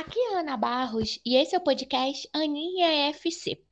Aqui 0.00 0.18
é 0.18 0.38
Ana 0.38 0.56
Barros 0.56 1.20
e 1.26 1.36
esse 1.36 1.54
é 1.54 1.58
o 1.58 1.62
podcast 1.62 2.26
Aninha 2.32 3.10
FC. 3.10 3.62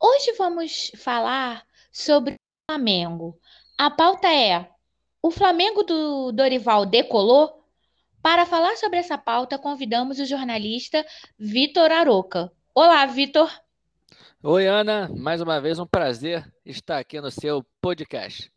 Hoje 0.00 0.32
vamos 0.36 0.90
falar 0.96 1.64
sobre 1.92 2.34
o 2.34 2.36
Flamengo. 2.68 3.38
A 3.78 3.88
pauta 3.88 4.26
é: 4.26 4.68
o 5.22 5.30
Flamengo 5.30 5.84
do 5.84 6.32
Dorival 6.32 6.84
decolou? 6.84 7.64
Para 8.20 8.44
falar 8.44 8.76
sobre 8.76 8.98
essa 8.98 9.16
pauta, 9.16 9.56
convidamos 9.56 10.18
o 10.18 10.26
jornalista 10.26 11.06
Vitor 11.38 11.92
Aroca. 11.92 12.50
Olá, 12.74 13.06
Vitor. 13.06 13.48
Oi, 14.42 14.66
Ana. 14.66 15.08
Mais 15.16 15.40
uma 15.40 15.60
vez 15.60 15.78
um 15.78 15.86
prazer 15.86 16.44
estar 16.66 16.98
aqui 16.98 17.20
no 17.20 17.30
seu 17.30 17.64
podcast. 17.80 18.52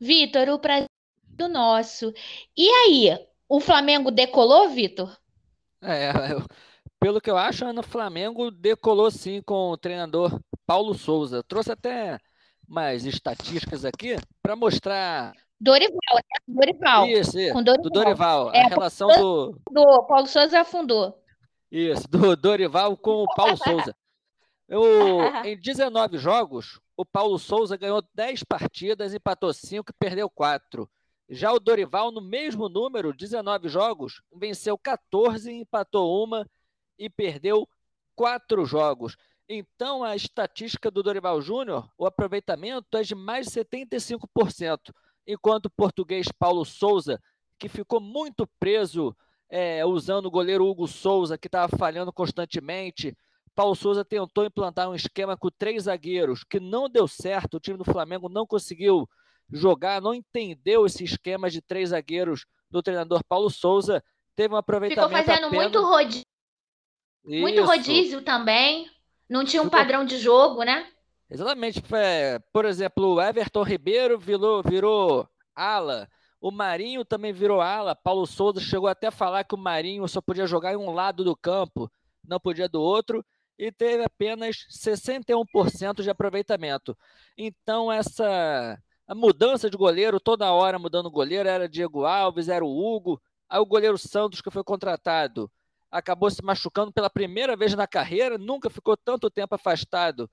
Vitor, 0.00 0.48
o 0.48 0.58
prazer 0.58 0.88
é 1.30 1.36
do 1.36 1.48
nosso. 1.48 2.12
E 2.56 2.68
aí, 2.68 3.24
o 3.48 3.60
Flamengo 3.60 4.10
decolou, 4.10 4.68
Vitor? 4.68 5.16
É, 5.82 6.32
eu, 6.32 6.44
pelo 6.98 7.20
que 7.20 7.30
eu 7.30 7.36
acho, 7.36 7.64
o 7.64 7.82
Flamengo 7.82 8.50
decolou 8.50 9.10
sim 9.10 9.40
com 9.42 9.70
o 9.70 9.76
treinador 9.76 10.38
Paulo 10.66 10.94
Souza. 10.94 11.42
Trouxe 11.42 11.72
até 11.72 12.18
mais 12.68 13.04
estatísticas 13.04 13.84
aqui 13.84 14.16
para 14.42 14.54
mostrar. 14.54 15.32
Dorival, 15.60 16.14
né? 16.14 16.22
Dorival. 16.46 17.06
Isso, 17.06 17.38
isso. 17.38 17.52
Com 17.52 17.62
Dorival. 17.62 17.82
do 17.82 17.90
Dorival. 17.90 18.54
É, 18.54 18.64
a 18.64 18.68
relação 18.68 19.08
do. 19.08 19.60
Do 19.70 20.02
Paulo 20.04 20.26
Souza 20.26 20.60
afundou. 20.60 21.20
Isso, 21.70 22.08
do 22.08 22.36
Dorival 22.36 22.96
com 22.96 23.22
o 23.22 23.34
Paulo 23.34 23.56
Souza. 23.56 23.94
Eu, 24.68 24.82
em 25.44 25.58
19 25.58 26.18
jogos, 26.18 26.80
o 26.96 27.04
Paulo 27.04 27.38
Souza 27.38 27.76
ganhou 27.76 28.04
10 28.14 28.44
partidas, 28.44 29.14
empatou 29.14 29.52
5 29.52 29.90
e 29.90 29.94
perdeu 29.98 30.28
4. 30.30 30.88
Já 31.32 31.52
o 31.52 31.60
Dorival, 31.60 32.10
no 32.10 32.20
mesmo 32.20 32.68
número, 32.68 33.12
19 33.12 33.68
jogos, 33.68 34.20
venceu 34.34 34.76
14, 34.76 35.52
empatou 35.52 36.24
uma 36.24 36.44
e 36.98 37.08
perdeu 37.08 37.68
quatro 38.16 38.64
jogos. 38.64 39.16
Então, 39.48 40.02
a 40.02 40.16
estatística 40.16 40.90
do 40.90 41.04
Dorival 41.04 41.40
Júnior, 41.40 41.88
o 41.96 42.04
aproveitamento 42.04 42.96
é 42.96 43.02
de 43.02 43.14
mais 43.14 43.46
de 43.46 43.52
75%, 43.52 44.92
enquanto 45.24 45.66
o 45.66 45.70
português 45.70 46.26
Paulo 46.36 46.64
Souza, 46.64 47.20
que 47.60 47.68
ficou 47.68 48.00
muito 48.00 48.44
preso 48.58 49.16
é, 49.48 49.86
usando 49.86 50.26
o 50.26 50.30
goleiro 50.32 50.66
Hugo 50.66 50.88
Souza, 50.88 51.38
que 51.38 51.46
estava 51.46 51.76
falhando 51.76 52.12
constantemente. 52.12 53.16
Paulo 53.54 53.76
Souza 53.76 54.04
tentou 54.04 54.44
implantar 54.44 54.90
um 54.90 54.96
esquema 54.96 55.36
com 55.36 55.48
três 55.48 55.84
zagueiros, 55.84 56.42
que 56.42 56.58
não 56.58 56.88
deu 56.88 57.06
certo. 57.06 57.56
O 57.56 57.60
time 57.60 57.78
do 57.78 57.84
Flamengo 57.84 58.28
não 58.28 58.44
conseguiu 58.44 59.08
jogar, 59.52 60.00
não 60.00 60.14
entendeu 60.14 60.86
esse 60.86 61.04
esquema 61.04 61.50
de 61.50 61.60
três 61.60 61.90
zagueiros 61.90 62.46
do 62.70 62.82
treinador 62.82 63.22
Paulo 63.28 63.50
Souza. 63.50 64.02
Teve 64.36 64.54
um 64.54 64.56
aproveitamento. 64.56 65.08
Ficou 65.08 65.24
fazendo 65.24 65.46
apenas... 65.46 65.64
muito, 65.64 65.82
rodízio, 65.82 66.26
muito 67.24 67.64
rodízio 67.64 68.22
também. 68.22 68.90
Não 69.28 69.44
tinha 69.44 69.62
um 69.62 69.66
Ficou... 69.66 69.78
padrão 69.78 70.04
de 70.04 70.18
jogo, 70.18 70.62
né? 70.62 70.88
Exatamente. 71.28 71.82
Por 72.52 72.64
exemplo, 72.64 73.14
o 73.14 73.20
Everton 73.20 73.62
Ribeiro 73.62 74.18
virou, 74.18 74.62
virou 74.62 75.28
ala. 75.54 76.08
O 76.40 76.50
Marinho 76.50 77.04
também 77.04 77.32
virou 77.32 77.60
ala. 77.60 77.94
Paulo 77.94 78.26
Souza 78.26 78.60
chegou 78.60 78.88
até 78.88 79.08
a 79.08 79.12
falar 79.12 79.44
que 79.44 79.54
o 79.54 79.58
Marinho 79.58 80.08
só 80.08 80.20
podia 80.20 80.46
jogar 80.46 80.72
em 80.72 80.76
um 80.76 80.90
lado 80.90 81.22
do 81.22 81.36
campo, 81.36 81.90
não 82.26 82.40
podia 82.40 82.68
do 82.68 82.80
outro. 82.80 83.24
E 83.58 83.70
teve 83.70 84.02
apenas 84.02 84.66
61% 84.70 86.02
de 86.02 86.08
aproveitamento. 86.08 86.96
Então, 87.36 87.92
essa 87.92 88.78
a 89.10 89.14
mudança 89.16 89.68
de 89.68 89.76
goleiro, 89.76 90.20
toda 90.20 90.52
hora 90.52 90.78
mudando 90.78 91.10
goleiro, 91.10 91.48
era 91.48 91.68
Diego 91.68 92.04
Alves, 92.04 92.48
era 92.48 92.64
o 92.64 92.68
Hugo. 92.68 93.20
Aí 93.48 93.58
o 93.58 93.66
goleiro 93.66 93.98
Santos, 93.98 94.40
que 94.40 94.52
foi 94.52 94.62
contratado, 94.62 95.50
acabou 95.90 96.30
se 96.30 96.40
machucando 96.44 96.92
pela 96.92 97.10
primeira 97.10 97.56
vez 97.56 97.74
na 97.74 97.88
carreira, 97.88 98.38
nunca 98.38 98.70
ficou 98.70 98.96
tanto 98.96 99.28
tempo 99.28 99.52
afastado. 99.52 100.30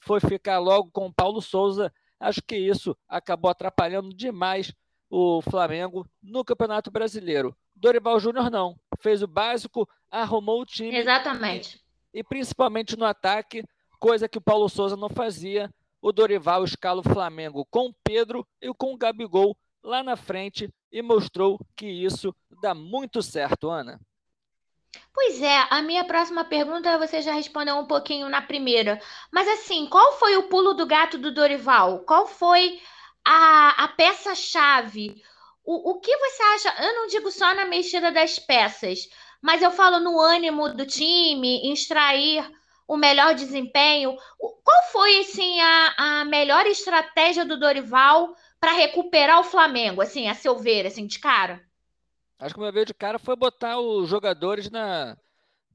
Foi 0.00 0.20
ficar 0.20 0.60
logo 0.60 0.92
com 0.92 1.06
o 1.06 1.12
Paulo 1.12 1.42
Souza. 1.42 1.92
Acho 2.20 2.40
que 2.40 2.56
isso 2.56 2.96
acabou 3.08 3.50
atrapalhando 3.50 4.14
demais 4.14 4.72
o 5.10 5.42
Flamengo 5.42 6.06
no 6.22 6.44
Campeonato 6.44 6.88
Brasileiro. 6.88 7.52
Dorival 7.74 8.20
Júnior 8.20 8.48
não. 8.48 8.78
Fez 9.00 9.24
o 9.24 9.26
básico, 9.26 9.88
arrumou 10.08 10.60
o 10.60 10.66
time. 10.66 10.96
Exatamente. 10.96 11.80
E, 12.14 12.20
e 12.20 12.22
principalmente 12.22 12.96
no 12.96 13.06
ataque, 13.06 13.64
coisa 13.98 14.28
que 14.28 14.38
o 14.38 14.42
Paulo 14.42 14.68
Souza 14.68 14.96
não 14.96 15.08
fazia 15.08 15.68
o 16.00 16.12
Dorival 16.12 16.64
escala 16.64 17.00
o 17.00 17.08
Flamengo 17.08 17.66
com 17.70 17.88
o 17.88 17.94
Pedro 18.02 18.46
e 18.60 18.72
com 18.74 18.94
o 18.94 18.96
Gabigol 18.96 19.56
lá 19.82 20.02
na 20.02 20.16
frente 20.16 20.68
e 20.92 21.02
mostrou 21.02 21.58
que 21.76 21.86
isso 21.86 22.34
dá 22.60 22.74
muito 22.74 23.22
certo, 23.22 23.70
Ana. 23.70 24.00
Pois 25.12 25.40
é, 25.40 25.66
a 25.70 25.82
minha 25.82 26.04
próxima 26.04 26.44
pergunta 26.44 26.98
você 26.98 27.22
já 27.22 27.32
respondeu 27.32 27.76
um 27.76 27.86
pouquinho 27.86 28.28
na 28.28 28.42
primeira. 28.42 29.00
Mas 29.30 29.46
assim, 29.48 29.86
qual 29.86 30.18
foi 30.18 30.36
o 30.36 30.48
pulo 30.48 30.74
do 30.74 30.86
gato 30.86 31.16
do 31.16 31.32
Dorival? 31.32 32.00
Qual 32.00 32.26
foi 32.26 32.80
a, 33.24 33.84
a 33.84 33.88
peça-chave? 33.88 35.22
O, 35.64 35.90
o 35.90 36.00
que 36.00 36.16
você 36.16 36.42
acha? 36.42 36.82
Eu 36.82 36.94
não 36.94 37.06
digo 37.06 37.30
só 37.30 37.54
na 37.54 37.66
mexida 37.66 38.10
das 38.10 38.38
peças, 38.38 39.08
mas 39.40 39.62
eu 39.62 39.70
falo 39.70 40.00
no 40.00 40.18
ânimo 40.18 40.74
do 40.74 40.86
time, 40.86 41.58
em 41.58 41.72
extrair 41.72 42.50
o 42.90 42.96
melhor 42.96 43.36
desempenho. 43.36 44.16
Qual 44.36 44.82
foi 44.90 45.20
assim 45.20 45.60
a, 45.60 45.94
a 45.96 46.24
melhor 46.24 46.66
estratégia 46.66 47.44
do 47.44 47.56
Dorival 47.56 48.34
para 48.58 48.72
recuperar 48.72 49.38
o 49.38 49.44
Flamengo, 49.44 50.02
assim, 50.02 50.26
a 50.26 50.34
seu 50.34 50.58
ver, 50.58 50.86
assim, 50.86 51.06
de 51.06 51.20
cara? 51.20 51.62
Acho 52.36 52.52
que 52.52 52.58
o 52.58 52.64
meu 52.64 52.72
ver 52.72 52.84
de 52.84 52.92
cara 52.92 53.16
foi 53.16 53.36
botar 53.36 53.78
os 53.78 54.08
jogadores 54.08 54.68
na, 54.68 55.16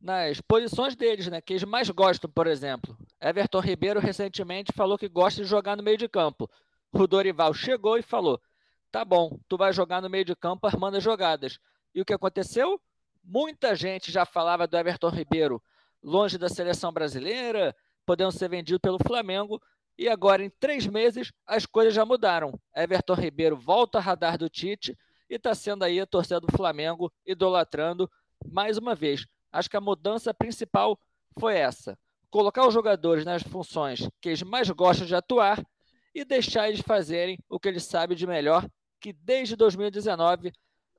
nas 0.02 0.42
posições 0.42 0.94
deles, 0.94 1.28
né? 1.28 1.40
Que 1.40 1.54
eles 1.54 1.64
mais 1.64 1.90
gostam, 1.90 2.30
por 2.30 2.48
exemplo. 2.48 2.98
Everton 3.22 3.62
Ribeiro 3.62 4.02
recentemente 4.02 4.74
falou 4.74 4.98
que 4.98 5.08
gosta 5.08 5.42
de 5.42 5.48
jogar 5.48 5.78
no 5.78 5.84
meio 5.84 5.98
de 5.98 6.10
campo. 6.10 6.50
O 6.92 7.08
Dorival 7.08 7.54
chegou 7.54 7.98
e 7.98 8.02
falou: 8.02 8.42
tá 8.92 9.06
bom, 9.06 9.40
tu 9.48 9.56
vai 9.56 9.72
jogar 9.72 10.02
no 10.02 10.10
meio 10.10 10.26
de 10.26 10.36
campo 10.36 10.68
armando 10.68 10.98
as 10.98 11.04
jogadas. 11.04 11.60
E 11.94 12.02
o 12.02 12.06
que 12.06 12.14
aconteceu? 12.14 12.78
Muita 13.24 13.74
gente 13.74 14.12
já 14.12 14.26
falava 14.26 14.68
do 14.68 14.78
Everton 14.78 15.10
Ribeiro 15.10 15.64
longe 16.06 16.38
da 16.38 16.48
seleção 16.48 16.94
brasileira, 16.94 17.76
podendo 18.06 18.32
ser 18.32 18.48
vendido 18.48 18.80
pelo 18.80 19.00
Flamengo. 19.00 19.60
E 19.98 20.08
agora, 20.08 20.44
em 20.44 20.50
três 20.50 20.86
meses, 20.86 21.32
as 21.48 21.66
coisas 21.66 21.94
já 21.94 22.06
mudaram. 22.06 22.60
Everton 22.76 23.16
Ribeiro 23.16 23.58
volta 23.58 23.98
a 23.98 24.02
radar 24.02 24.38
do 24.38 24.48
Tite 24.48 24.96
e 25.28 25.36
está 25.36 25.56
sendo 25.56 25.84
aí 25.84 26.00
a 26.00 26.06
torcida 26.06 26.40
do 26.40 26.52
Flamengo 26.56 27.12
idolatrando 27.26 28.10
mais 28.46 28.78
uma 28.78 28.94
vez. 28.94 29.26
Acho 29.52 29.70
que 29.70 29.78
a 29.78 29.82
mudança 29.82 30.34
principal 30.34 31.00
foi 31.40 31.56
essa: 31.56 31.98
colocar 32.30 32.68
os 32.68 32.74
jogadores 32.74 33.26
nas 33.26 33.42
funções 33.42 34.08
que 34.22 34.30
eles 34.30 34.44
mais 34.44 34.70
gostam 34.70 35.08
de 35.08 35.16
atuar 35.16 35.66
e 36.14 36.24
deixar 36.24 36.70
eles 36.70 36.82
fazerem 36.82 37.40
o 37.50 37.60
que 37.60 37.68
eles 37.68 37.84
sabem 37.84 38.16
de 38.16 38.28
melhor, 38.28 38.68
que 39.02 39.12
desde 39.12 39.56
2019 39.56 40.52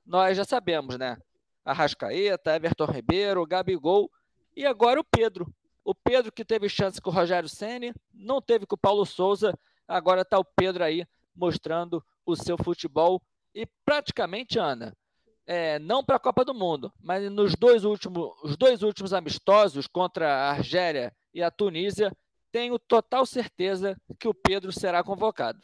nós 0.05 0.35
já 0.35 0.43
sabemos, 0.43 0.97
né? 0.97 1.17
Arrascaeta, 1.63 2.55
Everton 2.55 2.85
Ribeiro, 2.85 3.45
Gabigol 3.45 4.09
e 4.57 4.65
agora 4.65 4.99
o 4.99 5.03
Pedro. 5.03 5.53
O 5.85 5.93
Pedro 5.93 6.31
que 6.31 6.43
teve 6.43 6.67
chance 6.67 6.99
com 6.99 7.11
o 7.11 7.13
Rogério 7.13 7.47
Ceni, 7.47 7.93
não 8.11 8.41
teve 8.41 8.65
com 8.65 8.73
o 8.73 8.79
Paulo 8.79 9.05
Souza, 9.05 9.57
agora 9.87 10.23
está 10.23 10.39
o 10.39 10.43
Pedro 10.43 10.83
aí 10.83 11.05
mostrando 11.35 12.03
o 12.25 12.35
seu 12.35 12.57
futebol 12.57 13.21
e 13.53 13.67
praticamente, 13.85 14.57
Ana, 14.57 14.97
é, 15.45 15.77
não 15.77 16.03
para 16.03 16.15
a 16.15 16.19
Copa 16.19 16.43
do 16.43 16.55
Mundo, 16.55 16.91
mas 16.99 17.31
nos 17.31 17.55
dois 17.55 17.85
últimos, 17.85 18.31
os 18.43 18.57
dois 18.57 18.81
últimos 18.81 19.13
amistosos 19.13 19.85
contra 19.85 20.27
a 20.27 20.49
Argélia 20.49 21.15
e 21.33 21.43
a 21.43 21.51
Tunísia, 21.51 22.11
tenho 22.51 22.79
total 22.79 23.27
certeza 23.27 23.95
que 24.19 24.27
o 24.27 24.33
Pedro 24.33 24.71
será 24.71 25.03
convocado. 25.03 25.61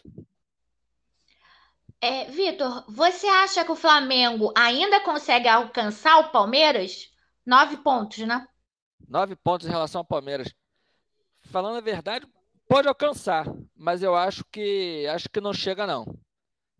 É, 2.00 2.26
Vitor, 2.26 2.86
você 2.88 3.26
acha 3.26 3.66
que 3.66 3.72
o 3.72 3.76
Flamengo 3.76 4.54
ainda 4.56 5.00
consegue 5.00 5.48
alcançar 5.48 6.20
o 6.20 6.30
Palmeiras? 6.30 7.12
Nove 7.46 7.78
pontos, 7.78 8.20
né? 8.20 8.48
Nove 9.14 9.36
pontos 9.36 9.68
em 9.68 9.70
relação 9.70 10.00
ao 10.00 10.06
Palmeiras. 10.06 10.52
Falando 11.44 11.78
a 11.78 11.82
verdade, 11.82 12.28
pode 12.68 12.88
alcançar, 12.88 13.46
mas 13.76 14.02
eu 14.02 14.16
acho 14.16 14.44
que 14.46 15.06
acho 15.06 15.30
que 15.30 15.40
não 15.40 15.54
chega 15.54 15.86
não. 15.86 16.18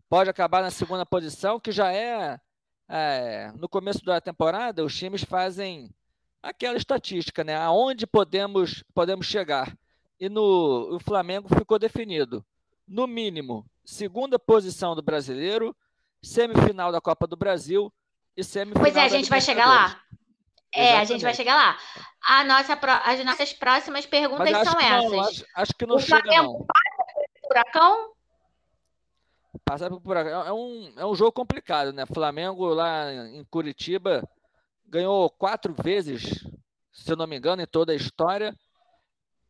Pode 0.08 0.28
acabar 0.28 0.60
na 0.60 0.72
segunda 0.72 1.06
posição, 1.06 1.60
que 1.60 1.70
já 1.70 1.92
é, 1.92 2.40
é 2.88 3.52
no 3.54 3.68
começo 3.68 4.04
da 4.04 4.20
temporada 4.20 4.84
os 4.84 4.98
times 4.98 5.22
fazem 5.22 5.94
aquela 6.42 6.76
estatística, 6.76 7.44
né? 7.44 7.54
Aonde 7.54 8.04
podemos 8.04 8.82
podemos 8.92 9.26
chegar. 9.26 9.72
E 10.18 10.28
no 10.28 10.96
o 10.96 10.98
Flamengo 10.98 11.48
ficou 11.56 11.78
definido, 11.78 12.44
no 12.84 13.06
mínimo, 13.06 13.64
segunda 13.84 14.40
posição 14.40 14.96
do 14.96 15.02
Brasileiro, 15.02 15.72
semifinal 16.20 16.90
da 16.90 17.00
Copa 17.00 17.28
do 17.28 17.36
Brasil 17.36 17.94
e 18.36 18.42
semifinal 18.42 18.82
Pois 18.82 18.96
é, 18.96 19.04
a 19.04 19.08
gente 19.08 19.30
vai 19.30 19.40
chegar 19.40 19.66
lá. 19.66 20.00
É, 20.74 20.98
a 20.98 21.04
gente 21.04 21.22
vai 21.22 21.34
chegar 21.34 21.54
lá. 21.54 21.78
A 22.26 22.44
nossa, 22.44 22.78
as 23.04 23.24
nossas 23.24 23.52
próximas 23.52 24.06
perguntas 24.06 24.50
são 24.66 24.80
essas. 24.80 25.10
Não, 25.10 25.20
acho, 25.20 25.44
acho, 25.54 25.74
que 25.74 25.86
não 25.86 25.96
o 25.96 26.00
chega, 26.00 26.22
Flamengo 26.22 26.52
não. 26.58 26.66
passa 26.66 27.14
pelo 27.14 27.48
furacão? 27.48 28.14
Passar 29.64 29.88
pelo 29.88 30.00
furacão. 30.00 30.46
É 30.46 30.52
um, 30.52 30.92
é 30.96 31.06
um 31.06 31.14
jogo 31.14 31.32
complicado, 31.32 31.92
né? 31.92 32.04
Flamengo 32.06 32.66
lá 32.66 33.12
em 33.12 33.44
Curitiba 33.44 34.28
ganhou 34.86 35.30
quatro 35.30 35.74
vezes, 35.74 36.44
se 36.92 37.12
eu 37.12 37.16
não 37.16 37.26
me 37.26 37.36
engano, 37.36 37.62
em 37.62 37.66
toda 37.66 37.92
a 37.92 37.96
história. 37.96 38.54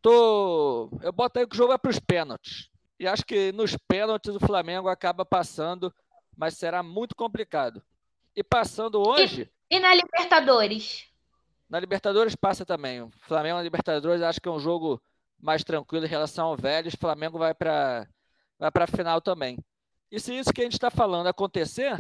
Tô, 0.03 0.91
eu 1.03 1.13
boto 1.13 1.39
aí 1.39 1.47
que 1.47 1.55
o 1.55 1.57
jogo 1.57 1.73
é 1.73 1.79
para 1.79 1.91
os 1.91 1.99
pênaltis. 1.99 2.69
E 2.99 3.07
acho 3.07 3.25
que 3.25 3.51
nos 3.53 3.77
pênaltis 3.89 4.35
o 4.35 4.41
Flamengo 4.41 4.89
acaba 4.89 5.25
passando, 5.25 5.93
mas 6.37 6.59
será 6.59 6.83
muito 6.83 7.15
complicado. 7.17 7.83
E 8.37 8.43
passando 8.43 9.01
hoje. 9.01 9.51
E, 9.71 9.77
e 9.77 9.81
na 9.81 9.95
Libertadores? 9.95 11.14
Na 11.69 11.81
Libertadores 11.81 12.37
passa 12.37 12.65
também. 12.65 13.03
O 13.03 13.11
Flamengo 13.23 13.57
na 13.57 13.63
Libertadores 13.63 14.23
acho 14.23 14.41
que 14.41 14.49
é 14.49 14.53
um 14.53 14.59
jogo 14.59 15.01
mais 15.41 15.65
tranquilo 15.65 16.07
em 16.07 16.09
relação 16.09 16.47
ao 16.47 16.57
Vélez. 16.57 16.95
O 16.95 16.99
Flamengo 16.99 17.39
vai 17.39 17.55
para 17.55 18.09
vai 18.59 18.71
a 18.73 18.87
final 18.87 19.21
também. 19.21 19.59
E 20.11 20.21
se 20.21 20.37
isso 20.37 20.53
que 20.53 20.61
a 20.61 20.65
gente 20.65 20.75
está 20.75 20.91
falando 20.91 21.27
acontecer, 21.27 21.97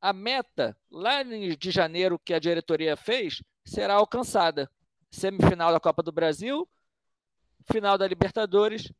a 0.00 0.12
meta 0.12 0.76
lá 0.90 1.22
de 1.22 1.70
janeiro 1.70 2.18
que 2.18 2.34
a 2.34 2.38
diretoria 2.38 2.96
fez 2.96 3.42
será 3.64 3.94
alcançada. 3.94 4.70
Semifinal 5.10 5.72
da 5.72 5.80
Copa 5.80 6.02
do 6.02 6.12
Brasil, 6.12 6.68
final 7.70 7.96
da 7.96 8.06
Libertadores 8.06 8.92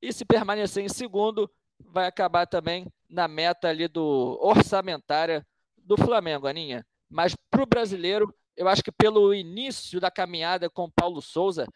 e 0.00 0.12
se 0.12 0.24
permanecer 0.24 0.84
em 0.84 0.88
segundo, 0.88 1.50
vai 1.80 2.06
acabar 2.06 2.46
também 2.46 2.86
na 3.08 3.26
meta 3.26 3.68
ali 3.68 3.88
do 3.88 4.38
orçamentária 4.40 5.44
do 5.76 5.96
Flamengo, 5.96 6.46
Aninha. 6.46 6.86
Mas 7.08 7.34
para 7.50 7.62
o 7.62 7.66
brasileiro, 7.66 8.32
eu 8.56 8.68
acho 8.68 8.82
que 8.82 8.92
pelo 8.92 9.34
início 9.34 10.00
da 10.00 10.10
caminhada 10.10 10.70
com 10.70 10.90
Paulo 10.90 11.20
Souza, 11.20 11.66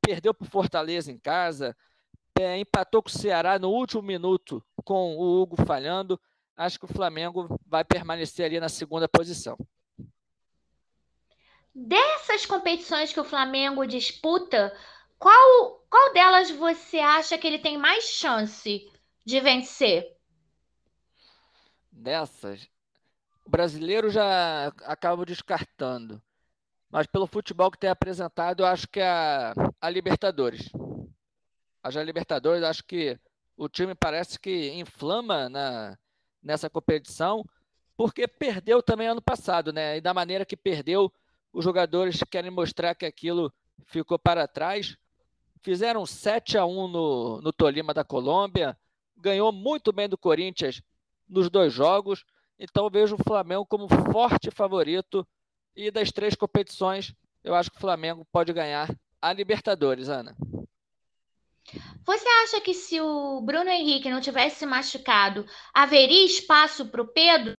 perdeu 0.00 0.34
para 0.34 0.46
o 0.46 0.50
Fortaleza 0.50 1.10
em 1.10 1.18
casa, 1.18 1.76
é, 2.38 2.58
empatou 2.58 3.02
com 3.02 3.08
o 3.08 3.12
Ceará 3.12 3.58
no 3.58 3.70
último 3.70 4.02
minuto 4.02 4.64
com 4.84 5.16
o 5.16 5.40
Hugo 5.40 5.56
falhando. 5.64 6.20
Acho 6.56 6.78
que 6.78 6.84
o 6.84 6.92
Flamengo 6.92 7.60
vai 7.66 7.84
permanecer 7.84 8.46
ali 8.46 8.60
na 8.60 8.68
segunda 8.68 9.08
posição. 9.08 9.56
Dessas 11.74 12.44
competições 12.44 13.12
que 13.12 13.20
o 13.20 13.24
Flamengo 13.24 13.86
disputa, 13.86 14.76
qual, 15.18 15.84
qual 15.88 16.12
delas 16.12 16.50
você 16.50 16.98
acha 16.98 17.38
que 17.38 17.46
ele 17.46 17.58
tem 17.58 17.78
mais 17.78 18.04
chance 18.04 18.90
de 19.24 19.40
vencer? 19.40 20.16
Dessas, 21.92 22.68
brasileiro 23.48 24.10
já 24.10 24.68
acaba 24.84 25.24
descartando. 25.24 26.22
Mas 26.90 27.06
pelo 27.06 27.26
futebol 27.26 27.70
que 27.70 27.78
tem 27.78 27.90
apresentado, 27.90 28.62
eu 28.62 28.66
acho 28.66 28.88
que 28.88 29.00
a, 29.00 29.52
a 29.80 29.90
Libertadores. 29.90 30.70
A 31.82 31.90
Libertadores, 32.02 32.62
acho 32.62 32.84
que 32.84 33.18
o 33.56 33.68
time 33.68 33.94
parece 33.94 34.38
que 34.38 34.70
inflama 34.72 35.48
na, 35.48 35.98
nessa 36.42 36.70
competição, 36.70 37.44
porque 37.96 38.28
perdeu 38.28 38.82
também 38.82 39.08
ano 39.08 39.20
passado, 39.20 39.72
né? 39.72 39.96
E 39.96 40.00
da 40.00 40.14
maneira 40.14 40.44
que 40.44 40.56
perdeu, 40.56 41.12
os 41.52 41.64
jogadores 41.64 42.20
querem 42.30 42.50
mostrar 42.50 42.94
que 42.94 43.04
aquilo 43.06 43.52
ficou 43.84 44.18
para 44.18 44.46
trás. 44.46 44.96
Fizeram 45.62 46.06
7 46.06 46.56
a 46.56 46.64
1 46.64 46.88
no, 46.88 47.40
no 47.40 47.52
Tolima 47.52 47.92
da 47.92 48.04
Colômbia, 48.04 48.78
ganhou 49.16 49.50
muito 49.50 49.92
bem 49.92 50.08
do 50.08 50.16
Corinthians 50.16 50.80
nos 51.28 51.50
dois 51.50 51.72
jogos. 51.72 52.24
Então 52.58 52.90
vejo 52.90 53.14
o 53.14 53.24
Flamengo 53.24 53.64
como 53.66 53.88
forte 54.12 54.50
favorito. 54.50 55.26
E 55.76 55.90
das 55.90 56.10
três 56.10 56.34
competições, 56.34 57.14
eu 57.44 57.54
acho 57.54 57.70
que 57.70 57.76
o 57.76 57.80
Flamengo 57.80 58.26
pode 58.32 58.52
ganhar 58.52 58.88
a 59.22 59.32
Libertadores, 59.32 60.08
Ana. 60.08 60.36
Você 62.04 62.28
acha 62.44 62.60
que 62.60 62.74
se 62.74 63.00
o 63.00 63.40
Bruno 63.42 63.68
Henrique 63.68 64.10
não 64.10 64.20
tivesse 64.20 64.64
machucado, 64.64 65.46
haveria 65.72 66.24
espaço 66.24 66.86
para 66.86 67.02
o 67.02 67.06
Pedro? 67.06 67.52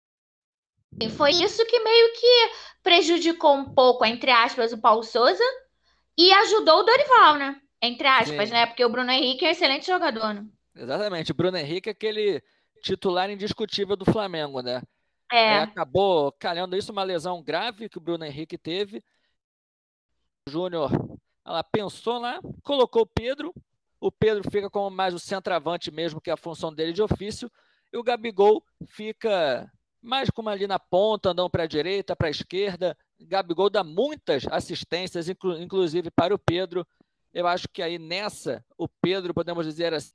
Foi 1.16 1.30
isso 1.30 1.64
que 1.66 1.80
meio 1.80 2.12
que 2.12 2.50
prejudicou 2.82 3.54
um 3.54 3.72
pouco, 3.72 4.04
entre 4.04 4.30
aspas, 4.30 4.72
o 4.72 4.80
Paulo 4.80 5.02
Souza 5.02 5.42
e 6.18 6.32
ajudou 6.32 6.80
o 6.80 6.82
Dorival, 6.82 7.36
né? 7.36 7.60
Entre 7.80 8.06
aspas, 8.06 8.48
Sim. 8.48 8.54
né? 8.54 8.66
Porque 8.66 8.84
o 8.84 8.90
Bruno 8.90 9.10
Henrique 9.10 9.44
é 9.44 9.48
um 9.48 9.52
excelente 9.52 9.86
jogador. 9.86 10.34
Né? 10.34 10.44
Exatamente. 10.74 11.30
O 11.30 11.34
Bruno 11.34 11.56
Henrique 11.56 11.88
é 11.88 11.92
aquele 11.92 12.42
titular 12.80 13.30
indiscutível 13.30 13.96
do 13.96 14.04
Flamengo, 14.04 14.60
né? 14.60 14.82
É. 15.32 15.36
é. 15.36 15.58
acabou 15.60 16.32
calhando 16.32 16.76
isso, 16.76 16.90
uma 16.92 17.04
lesão 17.04 17.42
grave 17.42 17.88
que 17.88 17.98
o 17.98 18.00
Bruno 18.00 18.24
Henrique 18.24 18.58
teve. 18.58 19.02
O 20.48 20.50
Júnior, 20.50 20.90
ela 21.44 21.62
pensou 21.62 22.18
lá, 22.18 22.40
colocou 22.62 23.02
o 23.02 23.06
Pedro. 23.06 23.54
O 24.00 24.10
Pedro 24.10 24.50
fica 24.50 24.68
como 24.68 24.90
mais 24.94 25.14
o 25.14 25.18
centroavante 25.18 25.90
mesmo, 25.90 26.20
que 26.20 26.30
é 26.30 26.32
a 26.32 26.36
função 26.36 26.72
dele 26.72 26.92
de 26.92 27.02
ofício. 27.02 27.50
E 27.92 27.98
o 27.98 28.02
Gabigol 28.02 28.64
fica 28.86 29.70
mais 30.02 30.30
como 30.30 30.48
ali 30.48 30.66
na 30.66 30.78
ponta, 30.78 31.30
andando 31.30 31.50
para 31.50 31.64
a 31.64 31.68
direita, 31.68 32.16
para 32.16 32.28
a 32.28 32.30
esquerda. 32.30 32.96
Gabigol 33.20 33.68
dá 33.68 33.84
muitas 33.84 34.46
assistências, 34.50 35.28
inclu 35.28 35.60
inclusive 35.60 36.10
para 36.10 36.34
o 36.34 36.38
Pedro. 36.38 36.86
Eu 37.32 37.46
acho 37.46 37.68
que 37.68 37.82
aí 37.82 37.98
nessa, 37.98 38.64
o 38.76 38.88
Pedro, 38.88 39.34
podemos 39.34 39.66
dizer 39.66 39.92
assim, 39.92 40.12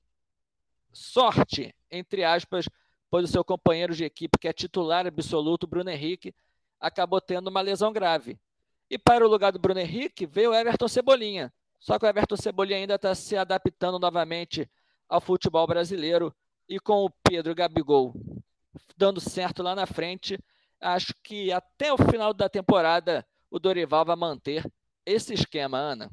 sorte, 0.95 1.75
entre 1.91 2.23
aspas, 2.23 2.69
pois 3.09 3.29
o 3.29 3.31
seu 3.31 3.43
companheiro 3.43 3.93
de 3.93 4.05
equipe, 4.05 4.39
que 4.39 4.47
é 4.47 4.53
titular 4.53 5.05
absoluto, 5.05 5.67
Bruno 5.67 5.89
Henrique, 5.89 6.33
acabou 6.79 7.19
tendo 7.19 7.49
uma 7.49 7.61
lesão 7.61 7.91
grave. 7.91 8.39
E 8.89 8.97
para 8.97 9.25
o 9.25 9.29
lugar 9.29 9.51
do 9.51 9.59
Bruno 9.59 9.79
Henrique 9.79 10.25
veio 10.25 10.51
o 10.51 10.53
Everton 10.53 10.87
Cebolinha. 10.87 11.51
Só 11.79 11.99
que 11.99 12.05
o 12.05 12.07
Everton 12.09 12.37
Cebolinha 12.37 12.77
ainda 12.77 12.95
está 12.95 13.13
se 13.13 13.35
adaptando 13.35 13.99
novamente 13.99 14.69
ao 15.09 15.19
futebol 15.19 15.67
brasileiro. 15.67 16.33
E 16.67 16.79
com 16.79 17.03
o 17.05 17.09
Pedro 17.09 17.53
Gabigol 17.53 18.13
dando 18.97 19.19
certo 19.19 19.61
lá 19.61 19.75
na 19.75 19.85
frente, 19.85 20.39
acho 20.79 21.13
que 21.21 21.51
até 21.51 21.91
o 21.91 21.97
final 21.97 22.33
da 22.33 22.47
temporada 22.47 23.25
o 23.51 23.59
Dorival 23.59 24.05
vai 24.05 24.15
manter 24.15 24.65
esse 25.05 25.33
esquema, 25.33 25.77
Ana. 25.77 26.09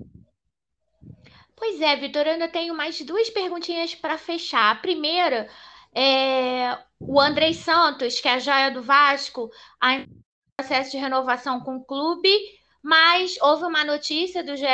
Pois 1.63 1.81
é, 1.81 1.95
Vitor, 1.95 2.27
eu 2.27 2.33
ainda 2.33 2.49
tenho 2.49 2.75
mais 2.75 3.01
duas 3.03 3.31
perguntinhas 3.31 3.95
para 3.95 4.19
fechar. 4.19 4.73
A 4.73 4.75
primeira 4.75 5.49
é 5.95 6.77
o 6.99 7.21
Andrei 7.21 7.55
Santos, 7.55 8.21
que 8.21 8.27
é 8.27 8.35
a 8.35 8.39
joia 8.41 8.73
do 8.73 8.83
Vasco, 8.83 9.49
ainda 9.81 10.09
processo 10.57 10.91
de 10.91 10.97
renovação 10.97 11.61
com 11.61 11.77
o 11.77 11.85
clube, 11.85 12.29
mas 12.83 13.37
houve 13.41 13.63
uma 13.63 13.85
notícia 13.85 14.43
do 14.43 14.57
GE. 14.57 14.67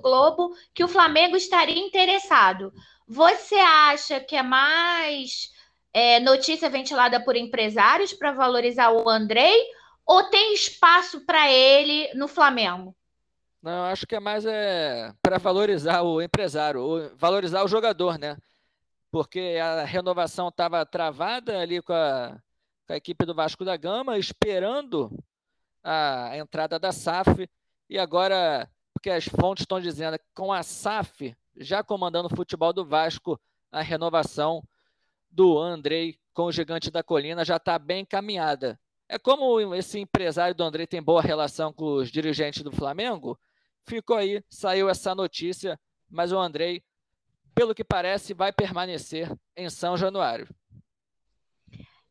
Globo 0.00 0.54
que 0.72 0.84
o 0.84 0.88
Flamengo 0.88 1.36
estaria 1.36 1.84
interessado. 1.84 2.72
Você 3.08 3.56
acha 3.56 4.20
que 4.20 4.36
é 4.36 4.42
mais 4.44 5.50
é, 5.92 6.20
notícia 6.20 6.70
ventilada 6.70 7.18
por 7.24 7.34
empresários 7.34 8.12
para 8.12 8.30
valorizar 8.30 8.92
o 8.92 9.08
Andrei 9.08 9.66
ou 10.06 10.22
tem 10.30 10.54
espaço 10.54 11.26
para 11.26 11.50
ele 11.50 12.08
no 12.14 12.28
Flamengo? 12.28 12.94
Não, 13.62 13.84
acho 13.86 14.06
que 14.06 14.14
é 14.14 14.20
mais 14.20 14.46
é, 14.46 15.12
para 15.22 15.38
valorizar 15.38 16.02
o 16.02 16.22
empresário, 16.22 17.14
valorizar 17.16 17.64
o 17.64 17.68
jogador, 17.68 18.18
né? 18.18 18.36
Porque 19.10 19.58
a 19.60 19.84
renovação 19.84 20.48
estava 20.48 20.84
travada 20.86 21.58
ali 21.58 21.82
com 21.82 21.92
a, 21.92 22.38
com 22.86 22.92
a, 22.92 22.96
equipe 22.96 23.24
do 23.24 23.34
Vasco 23.34 23.64
da 23.64 23.76
Gama, 23.76 24.18
esperando 24.18 25.10
a 25.82 26.36
entrada 26.36 26.78
da 26.78 26.92
SAF, 26.92 27.48
e 27.88 27.98
agora, 27.98 28.70
porque 28.92 29.10
as 29.10 29.24
fontes 29.24 29.62
estão 29.62 29.80
dizendo 29.80 30.18
que 30.18 30.24
com 30.34 30.52
a 30.52 30.62
SAF 30.62 31.36
já 31.56 31.82
comandando 31.82 32.28
o 32.30 32.36
futebol 32.36 32.72
do 32.72 32.84
Vasco, 32.84 33.40
a 33.72 33.80
renovação 33.80 34.62
do 35.30 35.58
Andrei 35.58 36.18
com 36.32 36.44
o 36.44 36.52
Gigante 36.52 36.90
da 36.90 37.02
Colina 37.02 37.44
já 37.44 37.56
está 37.56 37.78
bem 37.78 38.02
encaminhada. 38.02 38.78
É 39.08 39.18
como 39.18 39.74
esse 39.74 40.00
empresário 40.00 40.54
do 40.54 40.64
Andrei 40.64 40.86
tem 40.86 41.02
boa 41.02 41.22
relação 41.22 41.72
com 41.72 41.94
os 41.94 42.10
dirigentes 42.10 42.62
do 42.62 42.72
Flamengo, 42.72 43.38
ficou 43.84 44.16
aí, 44.16 44.42
saiu 44.48 44.88
essa 44.88 45.14
notícia, 45.14 45.78
mas 46.10 46.32
o 46.32 46.38
Andrei, 46.38 46.82
pelo 47.54 47.74
que 47.74 47.84
parece, 47.84 48.34
vai 48.34 48.52
permanecer 48.52 49.32
em 49.56 49.70
São 49.70 49.96
Januário. 49.96 50.48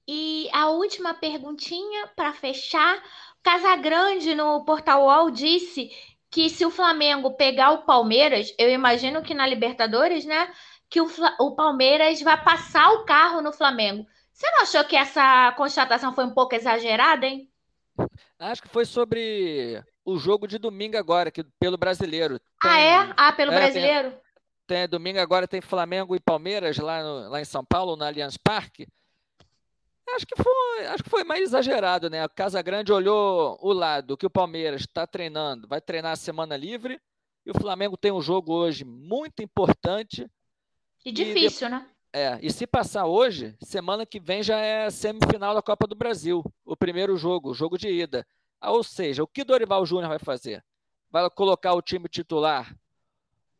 E 0.08 0.48
a 0.54 0.70
última 0.70 1.14
perguntinha 1.14 2.08
para 2.16 2.34
fechar. 2.34 3.04
Casagrande 3.42 4.34
no 4.34 4.64
Portal 4.64 5.04
UOL 5.04 5.32
disse 5.32 5.92
que 6.32 6.50
se 6.50 6.66
o 6.66 6.72
Flamengo 6.72 7.36
pegar 7.36 7.72
o 7.72 7.84
Palmeiras, 7.84 8.54
eu 8.58 8.70
imagino 8.70 9.22
que 9.22 9.34
na 9.34 9.46
Libertadores, 9.48 10.26
né? 10.26 10.52
Que 10.90 11.02
o, 11.02 11.08
o 11.40 11.56
Palmeiras 11.56 12.22
vai 12.22 12.42
passar 12.44 12.92
o 12.94 13.06
carro 13.06 13.42
no 13.42 13.52
Flamengo. 13.52 14.06
Você 14.36 14.52
não 14.52 14.64
achou 14.64 14.84
que 14.84 14.98
essa 14.98 15.54
constatação 15.54 16.14
foi 16.14 16.26
um 16.26 16.34
pouco 16.34 16.54
exagerada, 16.54 17.26
hein? 17.26 17.50
Acho 18.38 18.62
que 18.62 18.68
foi 18.68 18.84
sobre 18.84 19.82
o 20.04 20.18
jogo 20.18 20.46
de 20.46 20.58
domingo 20.58 20.98
agora, 20.98 21.32
que, 21.32 21.42
pelo 21.58 21.78
brasileiro. 21.78 22.38
Tem, 22.62 22.70
ah, 22.70 22.80
é? 22.80 23.14
Ah, 23.16 23.32
pelo 23.32 23.54
é, 23.54 23.56
brasileiro? 23.56 24.12
Tem, 24.68 24.80
tem, 24.80 24.90
domingo 24.90 25.20
agora 25.20 25.48
tem 25.48 25.62
Flamengo 25.62 26.18
e 26.18 26.20
Palmeiras 26.20 26.78
lá, 26.78 27.02
no, 27.02 27.30
lá 27.30 27.40
em 27.40 27.46
São 27.46 27.64
Paulo, 27.64 27.96
no 27.96 28.04
Allianz 28.04 28.36
Parque. 28.36 28.86
Acho 30.10 30.28
que 30.28 30.36
foi, 30.36 30.86
acho 30.88 31.04
que 31.04 31.10
foi 31.10 31.24
mais 31.24 31.42
exagerado, 31.42 32.10
né? 32.10 32.26
O 32.26 32.30
Casagrande 32.30 32.92
olhou 32.92 33.58
o 33.62 33.72
lado 33.72 34.18
que 34.18 34.26
o 34.26 34.30
Palmeiras 34.30 34.82
está 34.82 35.08
treinando, 35.08 35.66
vai 35.66 35.80
treinar 35.80 36.12
a 36.12 36.18
semana 36.18 36.58
livre, 36.58 37.00
e 37.46 37.52
o 37.52 37.58
Flamengo 37.58 37.96
tem 37.96 38.12
um 38.12 38.22
jogo 38.22 38.54
hoje 38.54 38.84
muito 38.84 39.42
importante. 39.42 40.30
E 41.06 41.12
difícil, 41.14 41.68
e 41.68 41.72
de... 41.72 41.76
né? 41.78 41.90
É, 42.18 42.40
e 42.42 42.50
se 42.50 42.66
passar 42.66 43.08
hoje, 43.08 43.58
semana 43.62 44.06
que 44.06 44.22
vem 44.22 44.42
já 44.42 44.58
é 44.58 44.90
semifinal 44.90 45.54
da 45.54 45.62
Copa 45.62 45.86
do 45.86 45.96
Brasil, 45.96 46.42
o 46.64 46.74
primeiro 46.74 47.18
jogo, 47.18 47.50
o 47.50 47.54
jogo 47.54 47.78
de 47.78 47.90
ida. 47.90 48.26
Ah, 48.62 48.72
ou 48.72 48.86
seja, 48.86 49.22
o 49.22 49.28
que 49.28 49.44
Dorival 49.44 49.86
Júnior 49.86 50.08
vai 50.08 50.18
fazer? 50.18 50.64
Vai 51.12 51.30
colocar 51.30 51.74
o 51.74 51.82
time 51.82 52.08
titular 52.08 52.74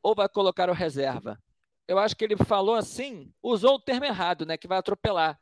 ou 0.02 0.16
vai 0.16 0.30
colocar 0.30 0.70
o 0.70 0.74
reserva? 0.74 1.38
Eu 1.86 2.00
acho 2.00 2.16
que 2.16 2.24
ele 2.24 2.38
falou 2.38 2.76
assim, 2.76 3.30
usou 3.44 3.76
o 3.76 3.80
termo 3.80 4.06
errado, 4.06 4.46
né? 4.46 4.56
Que 4.56 4.70
vai 4.70 4.78
atropelar. 4.78 5.38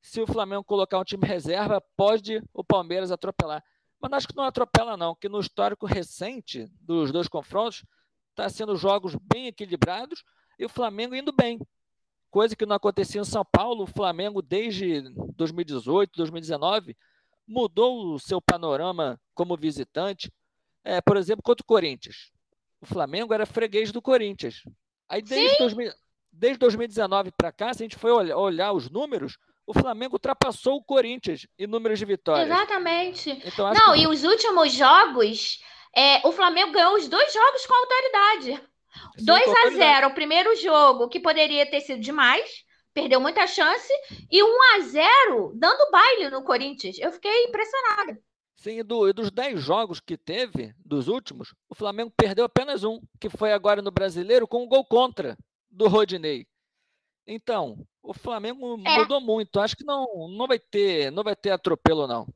Se 0.00 0.22
o 0.22 0.26
Flamengo 0.26 0.64
colocar 0.64 0.98
um 0.98 1.04
time 1.04 1.26
reserva, 1.26 1.82
pode 1.94 2.42
o 2.54 2.64
Palmeiras 2.64 3.12
atropelar. 3.12 3.62
Mas 4.00 4.10
acho 4.14 4.28
que 4.28 4.36
não 4.36 4.44
atropela, 4.44 4.96
não, 4.96 5.14
que 5.14 5.28
no 5.28 5.38
histórico 5.38 5.84
recente 5.84 6.66
dos 6.80 7.12
dois 7.12 7.28
confrontos, 7.28 7.84
está 8.30 8.48
sendo 8.48 8.74
jogos 8.74 9.14
bem 9.16 9.48
equilibrados 9.48 10.24
e 10.58 10.64
o 10.64 10.68
Flamengo 10.70 11.14
indo 11.14 11.30
bem. 11.30 11.60
Coisa 12.34 12.56
que 12.56 12.66
não 12.66 12.74
acontecia 12.74 13.20
em 13.20 13.24
São 13.24 13.44
Paulo. 13.44 13.84
O 13.84 13.86
Flamengo, 13.86 14.42
desde 14.42 15.02
2018, 15.36 16.10
2019, 16.16 16.96
mudou 17.46 18.12
o 18.12 18.18
seu 18.18 18.42
panorama 18.42 19.20
como 19.36 19.56
visitante. 19.56 20.32
É, 20.84 21.00
por 21.00 21.16
exemplo, 21.16 21.44
contra 21.44 21.62
o 21.62 21.64
Corinthians. 21.64 22.32
O 22.80 22.86
Flamengo 22.86 23.32
era 23.32 23.46
freguês 23.46 23.92
do 23.92 24.02
Corinthians. 24.02 24.64
Aí 25.08 25.22
desde, 25.22 25.58
2000, 25.58 25.92
desde 26.32 26.58
2019 26.58 27.30
para 27.30 27.52
cá, 27.52 27.72
se 27.72 27.84
a 27.84 27.86
gente 27.86 27.96
for 27.96 28.10
olhar, 28.10 28.36
olhar, 28.36 28.72
os 28.72 28.90
números, 28.90 29.38
o 29.64 29.72
Flamengo 29.72 30.16
ultrapassou 30.16 30.78
o 30.78 30.82
Corinthians 30.82 31.46
em 31.56 31.68
números 31.68 32.00
de 32.00 32.04
vitórias. 32.04 32.48
Exatamente. 32.48 33.30
Então, 33.44 33.72
Não, 33.72 33.94
que... 33.94 34.00
e 34.00 34.08
os 34.08 34.24
últimos 34.24 34.72
jogos, 34.72 35.60
é, 35.94 36.20
o 36.26 36.32
Flamengo 36.32 36.72
ganhou 36.72 36.96
os 36.96 37.06
dois 37.06 37.32
jogos 37.32 37.64
com 37.64 37.74
autoridade. 37.74 38.73
2 39.18 39.48
a 39.66 39.70
0 39.70 40.08
o 40.08 40.14
primeiro 40.14 40.54
jogo, 40.56 41.08
que 41.08 41.20
poderia 41.20 41.68
ter 41.68 41.80
sido 41.80 42.00
demais, 42.00 42.64
perdeu 42.92 43.20
muita 43.20 43.46
chance, 43.46 43.92
e 44.30 44.42
1 44.42 44.46
a 44.76 44.80
0 44.80 45.52
dando 45.56 45.90
baile 45.90 46.30
no 46.30 46.44
Corinthians. 46.44 46.98
Eu 46.98 47.12
fiquei 47.12 47.44
impressionada. 47.44 48.18
Sim, 48.56 48.78
e, 48.78 48.82
do, 48.82 49.08
e 49.08 49.12
dos 49.12 49.30
10 49.30 49.60
jogos 49.60 50.00
que 50.00 50.16
teve, 50.16 50.74
dos 50.78 51.08
últimos, 51.08 51.54
o 51.68 51.74
Flamengo 51.74 52.12
perdeu 52.16 52.44
apenas 52.44 52.82
um, 52.82 53.00
que 53.20 53.28
foi 53.28 53.52
agora 53.52 53.82
no 53.82 53.90
Brasileiro, 53.90 54.46
com 54.46 54.64
um 54.64 54.68
gol 54.68 54.84
contra 54.84 55.36
do 55.70 55.88
Rodinei. 55.88 56.46
Então, 57.26 57.86
o 58.02 58.14
Flamengo 58.14 58.80
é. 58.86 58.98
mudou 58.98 59.20
muito. 59.20 59.58
Acho 59.60 59.76
que 59.76 59.84
não, 59.84 60.28
não 60.28 60.46
vai 60.46 60.58
ter, 60.58 61.10
não 61.10 61.22
vai 61.22 61.34
ter 61.34 61.50
atropelo 61.50 62.06
não. 62.06 62.26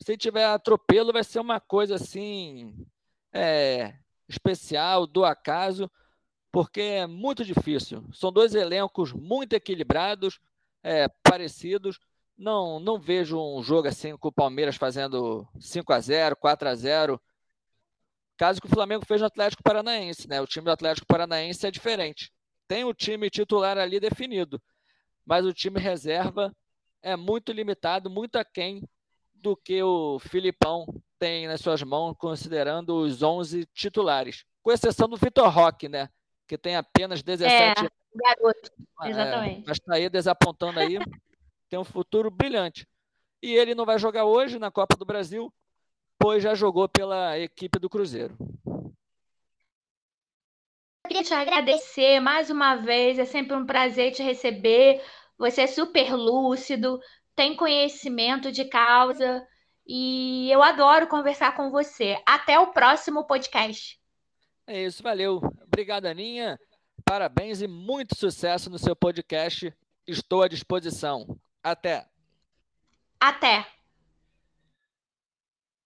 Se 0.00 0.16
tiver 0.16 0.44
atropelo, 0.46 1.12
vai 1.12 1.24
ser 1.24 1.40
uma 1.40 1.60
coisa 1.60 1.96
assim 1.96 2.74
é, 3.32 3.94
especial, 4.28 5.06
do 5.06 5.24
acaso, 5.24 5.90
porque 6.52 6.80
é 6.80 7.06
muito 7.06 7.44
difícil. 7.44 8.04
São 8.12 8.32
dois 8.32 8.54
elencos 8.54 9.12
muito 9.12 9.54
equilibrados, 9.54 10.40
é, 10.82 11.08
parecidos. 11.22 11.98
Não, 12.36 12.78
não 12.78 12.98
vejo 12.98 13.38
um 13.38 13.62
jogo 13.62 13.88
assim 13.88 14.16
com 14.16 14.28
o 14.28 14.32
Palmeiras 14.32 14.76
fazendo 14.76 15.46
5 15.58 15.92
a 15.92 16.00
0 16.00 16.36
4 16.36 16.68
a 16.68 16.74
0 16.74 17.20
Caso 18.36 18.60
que 18.60 18.68
o 18.68 18.70
Flamengo 18.70 19.04
fez 19.04 19.20
no 19.20 19.26
Atlético 19.26 19.64
Paranaense, 19.64 20.28
né? 20.28 20.40
O 20.40 20.46
time 20.46 20.64
do 20.64 20.70
Atlético 20.70 21.08
Paranaense 21.08 21.66
é 21.66 21.72
diferente. 21.72 22.32
Tem 22.68 22.84
o 22.84 22.94
time 22.94 23.28
titular 23.28 23.76
ali 23.76 23.98
definido, 23.98 24.62
mas 25.26 25.44
o 25.44 25.52
time 25.52 25.80
reserva 25.80 26.54
é 27.02 27.16
muito 27.16 27.50
limitado, 27.50 28.08
muito 28.08 28.36
aquém 28.36 28.80
do 29.34 29.56
que 29.56 29.82
o 29.82 30.20
Filipão 30.20 30.86
tem 31.18 31.46
nas 31.46 31.60
suas 31.60 31.82
mãos, 31.82 32.14
considerando 32.16 32.96
os 32.96 33.22
11 33.22 33.66
titulares. 33.74 34.44
Com 34.62 34.72
exceção 34.72 35.08
do 35.08 35.16
Vitor 35.16 35.48
Roque, 35.48 35.88
né? 35.88 36.08
Que 36.46 36.56
tem 36.56 36.76
apenas 36.76 37.22
17 37.22 37.84
é, 37.84 37.88
garoto. 38.14 38.72
É, 39.02 39.10
Exatamente. 39.10 39.60
É, 39.60 39.64
mas 39.66 39.78
está 39.78 39.94
aí 39.94 40.08
desapontando 40.08 40.80
aí. 40.80 40.98
tem 41.68 41.78
um 41.78 41.84
futuro 41.84 42.30
brilhante. 42.30 42.86
E 43.42 43.54
ele 43.54 43.74
não 43.74 43.84
vai 43.84 43.98
jogar 43.98 44.24
hoje 44.24 44.58
na 44.58 44.70
Copa 44.70 44.96
do 44.96 45.04
Brasil, 45.04 45.52
pois 46.18 46.42
já 46.42 46.54
jogou 46.54 46.88
pela 46.88 47.38
equipe 47.38 47.78
do 47.78 47.88
Cruzeiro. 47.88 48.36
Eu 51.04 51.08
queria 51.08 51.22
te 51.22 51.34
agradecer 51.34 52.20
mais 52.20 52.50
uma 52.50 52.76
vez, 52.76 53.18
é 53.18 53.24
sempre 53.24 53.56
um 53.56 53.64
prazer 53.64 54.12
te 54.12 54.22
receber. 54.22 55.02
Você 55.38 55.62
é 55.62 55.66
super 55.66 56.14
lúcido, 56.14 57.00
tem 57.34 57.54
conhecimento 57.54 58.50
de 58.50 58.64
causa 58.64 59.46
e 59.88 60.50
eu 60.50 60.62
adoro 60.62 61.08
conversar 61.08 61.56
com 61.56 61.70
você. 61.70 62.20
Até 62.26 62.58
o 62.58 62.68
próximo 62.68 63.24
podcast. 63.24 63.98
É 64.66 64.84
isso, 64.84 65.02
valeu. 65.02 65.40
Obrigado, 65.62 66.04
Aninha. 66.04 66.60
Parabéns 67.04 67.62
e 67.62 67.66
muito 67.66 68.14
sucesso 68.14 68.68
no 68.68 68.78
seu 68.78 68.94
podcast. 68.94 69.74
Estou 70.06 70.42
à 70.42 70.48
disposição. 70.48 71.38
Até. 71.62 72.06
Até. 73.18 73.77